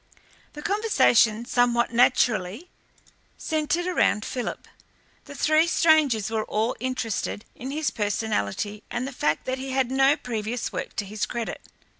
The 0.53 0.63
conversation 0.63 1.45
somewhat 1.45 1.93
naturally 1.93 2.71
centered 3.37 3.85
around 3.85 4.25
Philip. 4.25 4.67
The 5.25 5.35
three 5.35 5.67
strangers 5.67 6.31
were 6.31 6.43
all 6.45 6.75
interested 6.79 7.45
in 7.53 7.69
his 7.69 7.91
personality 7.91 8.81
and 8.89 9.07
the 9.07 9.11
fact 9.13 9.45
that 9.45 9.59
he 9.59 9.69
had 9.73 9.91
no 9.91 10.17
previous 10.17 10.73
work 10.73 10.95
to 10.95 11.05
his 11.05 11.27
credit. 11.27 11.61